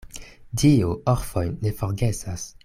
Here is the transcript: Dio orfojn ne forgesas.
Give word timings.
Dio 0.61 0.95
orfojn 1.13 1.53
ne 1.67 1.75
forgesas. 1.83 2.49